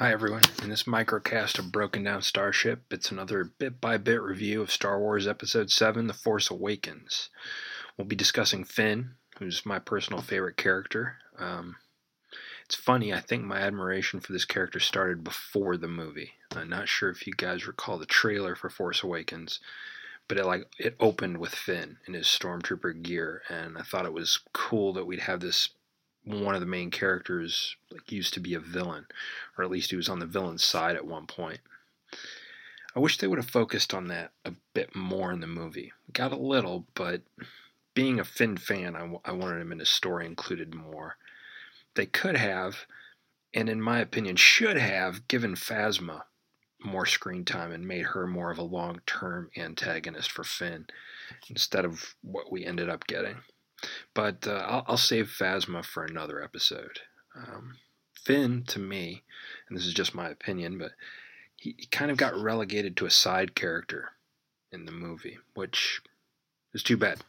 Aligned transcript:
Hi, 0.00 0.12
everyone. 0.12 0.44
In 0.62 0.70
this 0.70 0.84
microcast 0.84 1.58
of 1.58 1.70
Broken 1.70 2.04
Down 2.04 2.22
Starship, 2.22 2.84
it's 2.90 3.10
another 3.10 3.44
bit 3.44 3.82
by 3.82 3.98
bit 3.98 4.22
review 4.22 4.62
of 4.62 4.70
Star 4.70 4.98
Wars 4.98 5.28
Episode 5.28 5.70
7 5.70 6.06
The 6.06 6.14
Force 6.14 6.50
Awakens. 6.50 7.28
We'll 7.98 8.06
be 8.06 8.16
discussing 8.16 8.64
Finn, 8.64 9.10
who's 9.38 9.66
my 9.66 9.78
personal 9.78 10.22
favorite 10.22 10.56
character. 10.56 11.18
Um, 11.38 11.76
it's 12.64 12.74
funny, 12.74 13.12
I 13.12 13.20
think 13.20 13.44
my 13.44 13.58
admiration 13.58 14.20
for 14.20 14.32
this 14.32 14.46
character 14.46 14.80
started 14.80 15.22
before 15.22 15.76
the 15.76 15.86
movie. 15.86 16.32
I'm 16.56 16.70
not 16.70 16.88
sure 16.88 17.10
if 17.10 17.26
you 17.26 17.34
guys 17.34 17.66
recall 17.66 17.98
the 17.98 18.06
trailer 18.06 18.56
for 18.56 18.70
Force 18.70 19.02
Awakens, 19.02 19.60
but 20.28 20.38
it 20.38 20.46
like 20.46 20.66
it 20.78 20.96
opened 20.98 21.36
with 21.36 21.54
Finn 21.54 21.98
in 22.08 22.14
his 22.14 22.26
stormtrooper 22.26 23.02
gear, 23.02 23.42
and 23.50 23.76
I 23.76 23.82
thought 23.82 24.06
it 24.06 24.14
was 24.14 24.40
cool 24.54 24.94
that 24.94 25.04
we'd 25.04 25.20
have 25.20 25.40
this 25.40 25.68
one 26.24 26.54
of 26.54 26.60
the 26.60 26.66
main 26.66 26.90
characters 26.90 27.76
used 28.16 28.34
to 28.34 28.40
be 28.40 28.54
a 28.54 28.60
villain, 28.60 29.06
or 29.56 29.64
at 29.64 29.70
least 29.70 29.90
he 29.90 29.96
was 29.96 30.08
on 30.08 30.18
the 30.18 30.26
villain's 30.26 30.64
side 30.64 30.96
at 30.96 31.06
one 31.06 31.26
point. 31.26 31.60
I 32.94 32.98
wish 32.98 33.18
they 33.18 33.26
would 33.26 33.38
have 33.38 33.48
focused 33.48 33.94
on 33.94 34.08
that 34.08 34.32
a 34.44 34.52
bit 34.74 34.96
more 34.96 35.32
in 35.32 35.40
the 35.40 35.46
movie. 35.46 35.92
Got 36.12 36.32
a 36.32 36.36
little, 36.36 36.86
but 36.94 37.22
being 37.94 38.18
a 38.18 38.24
Finn 38.24 38.56
fan, 38.56 38.96
I, 38.96 39.00
w- 39.00 39.20
I 39.24 39.32
wanted 39.32 39.60
him 39.60 39.72
in 39.72 39.78
his 39.78 39.90
story 39.90 40.26
included 40.26 40.74
more. 40.74 41.16
They 41.94 42.06
could 42.06 42.36
have, 42.36 42.86
and 43.54 43.68
in 43.68 43.80
my 43.80 44.00
opinion, 44.00 44.36
should 44.36 44.76
have 44.76 45.28
given 45.28 45.54
Phasma 45.54 46.22
more 46.82 47.06
screen 47.06 47.44
time 47.44 47.72
and 47.72 47.86
made 47.86 48.06
her 48.06 48.26
more 48.26 48.50
of 48.50 48.58
a 48.58 48.62
long 48.62 49.00
term 49.06 49.50
antagonist 49.56 50.30
for 50.32 50.44
Finn 50.44 50.86
instead 51.48 51.84
of 51.84 52.14
what 52.22 52.50
we 52.50 52.64
ended 52.64 52.88
up 52.88 53.06
getting. 53.06 53.36
But 54.14 54.46
uh, 54.46 54.64
I'll, 54.66 54.84
I'll, 54.88 54.96
save 54.96 55.28
Phasma 55.28 55.84
for 55.84 56.04
another 56.04 56.42
episode. 56.42 57.00
Um, 57.34 57.76
Finn, 58.24 58.64
to 58.68 58.78
me, 58.78 59.22
and 59.68 59.76
this 59.76 59.86
is 59.86 59.94
just 59.94 60.14
my 60.14 60.28
opinion, 60.28 60.78
but 60.78 60.92
he, 61.56 61.74
he 61.78 61.86
kind 61.86 62.10
of 62.10 62.16
got 62.16 62.36
relegated 62.36 62.96
to 62.96 63.06
a 63.06 63.10
side 63.10 63.54
character 63.54 64.12
in 64.72 64.84
the 64.84 64.92
movie, 64.92 65.38
which 65.54 66.00
is 66.72 66.82
too 66.82 66.96
bad. 66.96 67.20